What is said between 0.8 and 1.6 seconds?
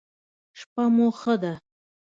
مو ښه ده